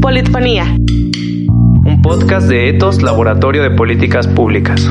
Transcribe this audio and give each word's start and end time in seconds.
Politfonía. 0.00 0.76
Un 1.84 2.02
podcast 2.02 2.48
de 2.48 2.68
Etos 2.68 3.02
Laboratorio 3.02 3.62
de 3.62 3.70
Políticas 3.70 4.26
Públicas. 4.28 4.90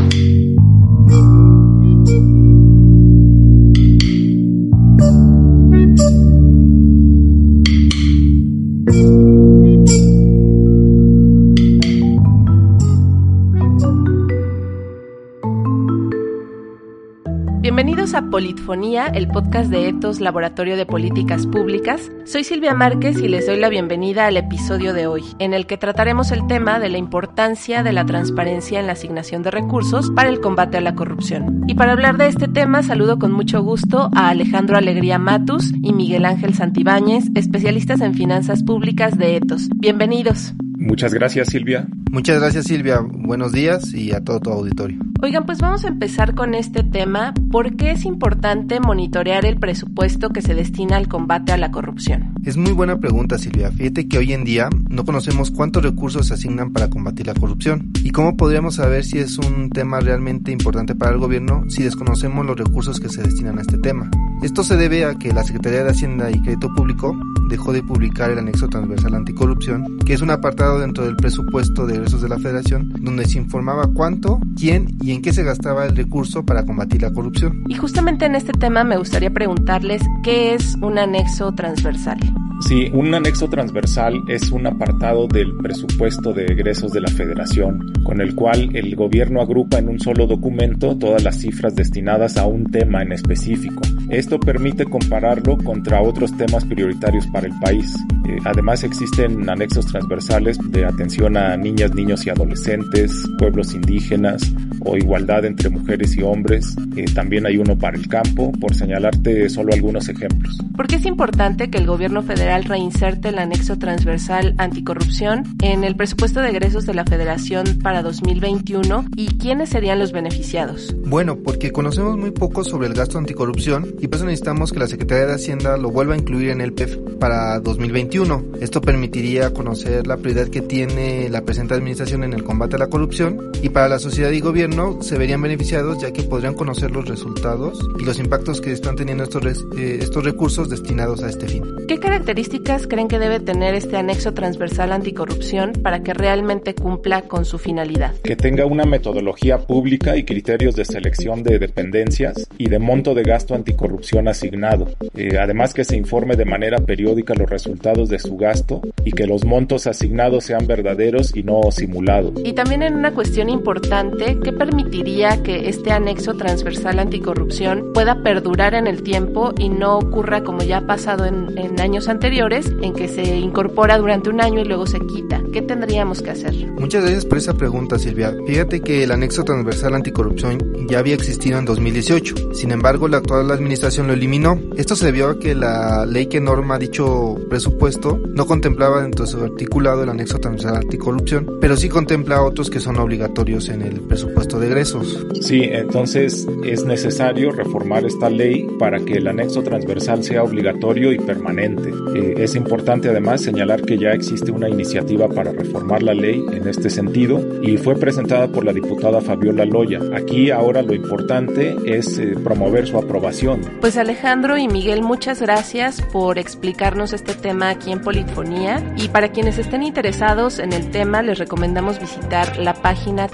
Bienvenidos 17.62 18.16
a 18.16 18.24
Politfonía, 18.24 19.06
el 19.06 19.28
podcast 19.28 19.70
de 19.70 19.88
Etos 19.88 20.20
Laboratorio 20.20 20.76
de 20.76 20.88
Políticas 20.88 21.46
Públicas. 21.46 22.12
Soy 22.26 22.44
Silvia 22.44 22.74
Márquez 22.74 23.22
y 23.22 23.28
les 23.28 23.46
doy 23.46 23.60
la 23.60 23.70
bienvenida 23.70 24.26
al 24.26 24.38
episodio 24.38 24.94
de 24.94 25.06
hoy, 25.06 25.24
en 25.38 25.54
el 25.54 25.68
que 25.68 25.78
trataremos 25.78 26.32
el 26.32 26.48
tema 26.48 26.80
de 26.80 26.90
la 26.90 26.98
importancia 26.98 27.84
de 27.84 27.94
la 27.94 28.04
transparencia 28.04 28.80
en 28.80 28.88
la 28.88 28.94
asignación 28.94 29.44
de 29.44 29.52
recursos 29.52 30.10
para 30.10 30.30
el 30.30 30.42
combate 30.42 30.78
a 30.78 30.82
la 30.82 30.96
corrupción. 30.96 31.64
Y 31.68 31.76
para 31.76 31.92
hablar 31.92 32.18
de 32.18 32.30
este 32.30 32.48
tema, 32.48 32.82
saludo 32.82 33.20
con 33.20 33.32
mucho 33.32 33.62
gusto 33.62 34.10
a 34.16 34.30
Alejandro 34.30 34.76
Alegría 34.76 35.20
Matus 35.20 35.72
y 35.84 35.94
Miguel 35.94 36.26
Ángel 36.26 36.56
Santibáñez, 36.56 37.26
especialistas 37.36 38.02
en 38.02 38.16
finanzas 38.16 38.64
públicas 38.64 39.20
de 39.20 39.36
Etos. 39.36 39.70
Bienvenidos. 39.76 40.56
Muchas 40.82 41.14
gracias, 41.14 41.50
Silvia. 41.50 41.88
Muchas 42.12 42.40
gracias, 42.40 42.66
Silvia. 42.66 43.02
Buenos 43.02 43.52
días 43.52 43.94
y 43.94 44.14
a 44.14 44.24
todo 44.24 44.40
tu 44.40 44.50
auditorio. 44.50 44.98
Oigan, 45.22 45.46
pues 45.46 45.60
vamos 45.60 45.86
a 45.86 45.90
empezar 45.90 46.34
con 46.34 46.56
este 46.56 46.82
tema. 46.82 47.36
¿Por 47.52 47.76
qué 47.76 47.92
es 47.92 48.04
importante 48.04 48.80
monitorear 48.80 49.46
el 49.46 49.60
presupuesto 49.60 50.32
que 50.32 50.42
se 50.42 50.56
destina 50.56 50.98
al 50.98 51.08
combate 51.08 51.52
a 51.52 51.58
la 51.58 51.70
corrupción? 51.70 52.34
Es 52.44 52.58
muy 52.58 52.72
buena 52.72 53.00
pregunta, 53.00 53.38
Silvia. 53.38 53.72
Fíjate 53.72 54.08
que 54.08 54.18
hoy 54.18 54.34
en 54.34 54.44
día 54.44 54.70
no 54.90 55.06
conocemos 55.06 55.52
cuántos 55.52 55.84
recursos 55.84 56.28
se 56.28 56.34
asignan 56.34 56.74
para 56.74 56.90
combatir 56.90 57.28
la 57.28 57.36
corrupción. 57.36 57.92
¿Y 58.04 58.10
cómo 58.10 58.36
podríamos 58.36 58.76
saber 58.76 59.04
si 59.04 59.20
es 59.20 59.38
un 59.38 59.70
tema 59.70 60.00
realmente 60.00 60.52
importante 60.52 60.96
para 60.96 61.12
el 61.12 61.20
gobierno 61.20 61.66
si 61.70 61.84
desconocemos 61.84 62.44
los 62.44 62.58
recursos 62.58 63.00
que 63.00 63.10
se 63.10 63.22
destinan 63.22 63.60
a 63.60 63.62
este 63.62 63.78
tema? 63.78 64.10
Esto 64.42 64.64
se 64.64 64.76
debe 64.76 65.06
a 65.06 65.14
que 65.14 65.32
la 65.32 65.44
Secretaría 65.44 65.84
de 65.84 65.92
Hacienda 65.92 66.32
y 66.32 66.42
Crédito 66.42 66.74
Público 66.74 67.16
dejó 67.52 67.74
de 67.74 67.84
publicar 67.84 68.32
el 68.32 68.40
anexo 68.40 68.70
transversal 68.70 69.14
anticorrupción, 69.14 70.00
que 70.00 70.14
es 70.14 70.22
un 70.22 70.32
apartado 70.32 70.80
dentro 70.80 71.06
del 71.06 71.18
presupuesto 71.18 71.86
de 71.86 71.96
egresos 71.96 72.22
de 72.22 72.30
la 72.30 72.40
Federación, 72.40 72.94
donde 73.02 73.26
se 73.26 73.38
informaba 73.38 73.88
cuánto, 73.94 74.40
quién 74.58 74.96
y 75.02 75.12
en 75.12 75.22
qué 75.22 75.34
se 75.34 75.44
gastaba 75.44 75.86
el 75.86 75.96
recurso 75.96 76.46
para 76.46 76.66
combatir 76.66 77.02
la 77.02 77.12
corrupción. 77.12 77.66
Y 77.68 77.76
justamente 77.76 78.26
en 78.26 78.36
este 78.36 78.54
tema 78.54 78.86
me 78.86 78.98
gustaría 78.98 79.32
preguntarles 79.32 80.02
qué 80.24 80.54
es 80.54 80.76
un 80.82 80.98
anexo 80.98 81.54
transversal. 81.54 82.20
Sí, 82.68 82.90
un 82.94 83.14
anexo 83.14 83.50
transversal 83.50 84.24
es 84.28 84.52
un 84.52 84.68
apartado 84.68 85.28
del 85.28 85.56
presupuesto 85.58 86.32
de 86.32 86.46
egresos 86.46 86.92
de 86.92 87.02
la 87.02 87.10
Federación, 87.10 87.92
con 88.04 88.22
el 88.22 88.36
cual 88.36 88.76
el 88.76 88.96
gobierno 88.96 89.42
agrupa 89.42 89.80
en 89.80 89.90
un 89.90 90.00
solo 90.00 90.28
documento 90.28 90.98
todas 90.98 91.24
las 91.24 91.38
cifras 91.38 91.76
destinadas 91.76 92.38
a 92.38 92.46
un 92.46 92.70
tema 92.72 93.02
en 93.02 93.14
específico. 93.14 93.82
Esto 94.10 94.40
permite 94.40 94.86
compararlo 94.86 95.58
contra 95.58 96.02
otros 96.02 96.36
temas 96.38 96.64
prioritarios 96.66 97.26
para 97.28 97.48
el 97.48 97.60
país. 97.60 97.94
Eh, 98.30 98.38
además 98.46 98.84
existen 98.84 99.50
anexos 99.50 99.88
transversales 99.88 100.58
de 100.72 100.86
atención 100.86 101.38
a 101.38 101.58
niñas, 101.58 101.94
niños 101.96 102.26
y 102.26 102.30
adolescentes, 102.30 103.28
pueblos 103.38 103.74
indígenas 103.74 104.54
o 104.84 104.98
igualdad 104.98 105.46
entre 105.46 105.70
mujeres 105.70 106.16
y 106.18 106.24
hombres. 106.24 106.76
Eh, 106.96 107.06
también 107.14 107.46
hay 107.46 107.58
uno 107.58 107.78
para 107.78 107.98
el 107.98 108.08
campo, 108.08 108.52
por 108.54 108.76
señalarte 108.76 109.50
solo 109.50 109.74
algunos 109.74 110.10
ejemplos. 110.10 110.58
¿Por 110.76 110.88
qué 110.88 110.96
es 110.96 111.06
importante 111.06 111.70
que 111.70 111.78
el 111.78 111.86
gobierno 111.86 112.24
federal 112.24 112.64
reinserte 112.64 113.30
el 113.30 113.40
anexo 113.40 113.78
transversal 113.78 114.56
anticorrupción 114.58 115.44
en 115.62 115.84
el 115.84 115.96
presupuesto 115.96 116.42
de 116.42 116.50
egresos 116.50 116.86
de 116.86 116.94
la 116.94 117.06
Federación 117.06 117.80
para 117.84 118.02
2021 118.02 119.06
y 119.16 119.28
quiénes 119.38 119.70
serían 119.70 120.00
los 120.00 120.12
beneficiados? 120.12 120.96
Bueno, 121.06 121.38
porque 121.38 121.72
conocemos 121.72 122.18
muy 122.18 122.32
poco 122.32 122.64
sobre 122.64 122.88
el 122.88 122.94
gasto 122.94 123.18
anticorrupción 123.18 123.96
y 124.00 124.08
por 124.08 124.18
eso 124.18 124.26
necesitamos 124.26 124.72
que 124.72 124.80
la 124.80 124.88
Secretaría 124.88 125.28
de 125.28 125.36
Hacienda 125.36 125.78
lo 125.78 125.92
vuelva 125.92 126.16
a 126.16 126.18
incluir 126.18 126.50
en 126.50 126.62
el 126.62 126.74
PEF 126.74 126.98
para 127.20 127.60
2021. 127.60 128.46
Esto 128.62 128.82
permitiría 128.82 129.52
conocer 129.52 130.08
la 130.08 130.18
prioridad 130.18 130.48
que 130.48 130.62
tiene 130.62 131.30
la 131.30 131.42
presente 131.44 131.74
administración 131.74 132.24
en 132.24 132.34
el 132.34 132.44
combate 132.44 132.76
a 132.78 132.80
la 132.80 132.88
corrupción 132.88 133.52
y 133.62 133.70
para 133.70 133.88
la 133.88 134.00
sociedad 134.00 134.32
y 134.32 134.40
gobierno 134.40 134.71
se 135.02 135.18
verían 135.18 135.42
beneficiados 135.42 136.00
ya 136.00 136.12
que 136.12 136.24
podrían 136.24 136.54
conocer 136.54 136.92
los 136.92 137.08
resultados 137.08 137.80
y 138.00 138.06
los 138.06 138.20
impactos 138.20 138.62
que 138.62 138.72
están 138.72 138.96
teniendo 138.96 139.24
estos, 139.24 139.66
eh, 139.78 140.00
estos 140.02 140.24
recursos 140.24 140.70
destinados 140.70 141.24
a 141.24 141.30
este 141.30 141.48
fin. 141.48 141.64
¿Qué 141.88 142.00
características 142.00 142.88
creen 142.88 143.08
que 143.08 143.20
debe 143.20 143.40
tener 143.40 143.76
este 143.76 143.98
anexo 143.98 144.34
transversal 144.34 144.92
anticorrupción 144.92 145.74
para 145.74 146.04
que 146.04 146.14
realmente 146.14 146.74
cumpla 146.74 147.24
con 147.24 147.44
su 147.44 147.60
finalidad? 147.60 148.14
Que 148.24 148.36
tenga 148.36 148.66
una 148.66 148.86
metodología 148.86 149.60
pública 149.60 150.16
y 150.16 150.24
criterios 150.24 150.76
de 150.76 150.86
selección 150.86 151.44
de 151.44 151.60
dependencias 151.60 152.48
y 152.58 152.70
de 152.70 152.80
monto 152.80 153.14
de 153.14 153.24
gasto 153.24 153.56
anticorrupción 153.56 154.28
asignado. 154.28 154.88
Eh, 155.16 155.38
además 155.38 155.74
que 155.74 155.84
se 155.84 155.98
informe 155.98 156.36
de 156.36 156.46
manera 156.46 156.80
periódica 156.80 157.34
los 157.34 157.50
resultados 157.50 158.10
de 158.10 158.20
su 158.20 158.38
gasto 158.38 158.82
y 159.04 159.12
que 159.12 159.28
los 159.28 159.44
montos 159.44 159.86
asignados 159.86 160.46
sean 160.46 160.66
verdaderos 160.66 161.36
y 161.36 161.44
no 161.44 161.72
simulados. 161.72 162.34
Y 162.44 162.54
también 162.54 162.84
en 162.84 162.96
una 162.96 163.14
cuestión 163.14 163.50
importante, 163.50 164.38
¿qué 164.42 164.54
permitiría 164.62 165.42
que 165.42 165.70
este 165.70 165.92
anexo 165.92 166.36
transversal 166.36 167.00
anticorrupción 167.00 167.94
pueda 167.96 168.22
perdurar 168.22 168.76
en 168.76 168.86
el 168.86 169.02
tiempo 169.02 169.54
y 169.58 169.70
no 169.70 169.98
ocurra 169.98 170.44
como 170.44 170.62
ya 170.62 170.78
ha 170.78 170.86
pasado 170.86 171.26
en, 171.26 171.80
años 171.80 172.08
anteriores, 172.08 172.72
en 172.84 172.94
que 172.94 173.08
se 173.08 173.40
incorpora 173.40 173.98
durante 173.98 174.30
un 174.30 174.40
año 174.40 174.60
y 174.62 174.66
luego 174.66 174.86
se 174.86 175.00
quita? 175.00 175.42
¿Qué 175.52 175.64
tendríamos 175.64 176.22
que 176.22 176.30
hacer? 176.30 176.54
Muchas 176.74 177.02
gracias 177.02 177.26
por 177.26 177.40
esa 177.40 177.56
pregunta, 177.56 177.98
Silvia. 177.98 178.36
Fíjate 178.46 178.82
que 178.82 179.04
el 179.04 179.12
anexo 179.12 179.44
transversal 179.44 179.96
anticorrupción 179.96 180.88
ya 180.88 181.00
había 181.00 181.16
existido 181.16 181.58
en 181.58 181.66
2018. 181.66 182.54
Sin 182.54 182.70
embargo, 182.70 183.08
la 183.08 183.18
actual 183.18 183.50
administración 183.50 184.06
lo 184.06 184.14
eliminó. 184.14 184.60
Esto 184.78 184.96
se 184.96 185.08
debió 185.08 185.32
a 185.32 185.40
que 185.40 185.56
la 185.56 186.06
ley 186.06 186.28
que 186.28 186.40
norma 186.40 186.78
dicho 186.78 187.36
presupuesto 187.50 188.20
no 188.36 188.46
contemplaba 188.46 189.02
dentro 189.02 189.26
de 189.26 189.32
su 189.32 189.44
articulado 189.44 190.04
el 190.04 190.10
anexo 190.10 190.38
transversal 190.38 190.84
anticorrupción, 190.84 191.58
pero 191.60 191.76
sí 191.76 191.90
contempla 191.90 192.44
otros 192.44 192.70
que 192.70 192.80
son 192.80 192.98
obligatorios 192.98 193.68
en 193.70 193.82
el 193.82 194.02
presupuesto 194.02 194.51
de 194.60 194.68
egresos. 194.68 195.26
Sí, 195.42 195.62
entonces 195.64 196.48
es 196.66 196.86
necesario 196.86 197.52
reformar 197.52 198.06
esta 198.06 198.30
ley 198.30 198.68
para 198.80 199.00
que 199.00 199.14
el 199.14 199.28
anexo 199.28 199.64
transversal 199.64 200.24
sea 200.24 200.44
obligatorio 200.44 201.12
y 201.12 201.18
permanente. 201.18 201.92
Eh, 202.16 202.36
es 202.38 202.56
importante 202.56 203.10
además 203.10 203.42
señalar 203.42 203.82
que 203.82 203.98
ya 203.98 204.12
existe 204.12 204.52
una 204.52 204.70
iniciativa 204.70 205.28
para 205.28 205.52
reformar 205.52 206.04
la 206.04 206.14
ley 206.14 206.44
en 206.52 206.68
este 206.68 206.90
sentido 206.90 207.62
y 207.62 207.78
fue 207.78 207.96
presentada 207.96 208.48
por 208.48 208.66
la 208.66 208.74
diputada 208.74 209.22
Fabiola 209.22 209.66
Loya. 209.66 210.00
Aquí 210.16 210.52
ahora 210.52 210.82
lo 210.82 210.94
importante 210.94 211.76
es 211.86 212.18
eh, 212.18 212.36
promover 212.44 212.88
su 212.88 212.98
aprobación. 212.98 213.62
Pues 213.80 213.98
Alejandro 213.98 214.58
y 214.58 214.68
Miguel, 214.68 215.02
muchas 215.02 215.42
gracias 215.42 216.02
por 216.02 216.38
explicarnos 216.38 217.14
este 217.14 217.34
tema 217.34 217.70
aquí 217.70 217.92
en 217.92 218.02
Politfonía 218.02 218.94
y 218.98 219.10
para 219.10 219.32
quienes 219.32 219.58
estén 219.58 219.84
interesados 219.84 220.60
en 220.60 220.74
el 220.74 220.92
tema 220.92 221.22
les 221.22 221.40
recomendamos 221.40 222.00
visitar 222.00 222.58
la 222.58 222.74
página 222.74 223.28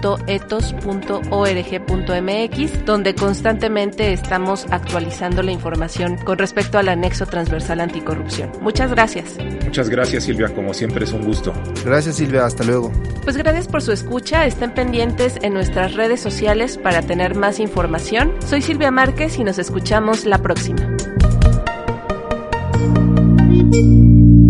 www.etos.org.mx 0.00 2.84
donde 2.84 3.14
constantemente 3.14 4.12
estamos 4.12 4.66
actualizando 4.70 5.42
la 5.42 5.52
información 5.52 6.16
con 6.16 6.36
respecto 6.38 6.78
al 6.78 6.88
anexo 6.88 7.26
transversal 7.26 7.80
anticorrupción. 7.80 8.50
Muchas 8.60 8.90
gracias. 8.90 9.36
Muchas 9.64 9.88
gracias 9.88 10.24
Silvia, 10.24 10.48
como 10.48 10.74
siempre 10.74 11.04
es 11.04 11.12
un 11.12 11.24
gusto. 11.24 11.52
Gracias 11.84 12.16
Silvia, 12.16 12.44
hasta 12.44 12.64
luego. 12.64 12.90
Pues 13.24 13.36
gracias 13.36 13.68
por 13.68 13.82
su 13.82 13.92
escucha, 13.92 14.46
estén 14.46 14.72
pendientes 14.72 15.38
en 15.42 15.54
nuestras 15.54 15.94
redes 15.94 16.20
sociales 16.20 16.76
para 16.78 17.02
tener 17.02 17.36
más 17.36 17.60
información. 17.60 18.32
Soy 18.44 18.62
Silvia 18.62 18.90
Márquez 18.90 19.38
y 19.38 19.44
nos 19.44 19.58
escuchamos 19.58 20.24
la 20.24 20.38
próxima. 20.38 20.80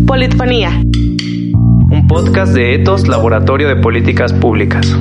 Politfonía. 0.06 0.82
Un 1.90 2.06
podcast 2.08 2.52
de 2.52 2.74
Etos 2.74 3.06
Laboratorio 3.06 3.68
de 3.68 3.76
Políticas 3.76 4.32
Públicas. 4.32 4.96